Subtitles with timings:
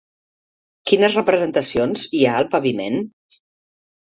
[0.91, 2.99] Quines representacions hi ha al paviment?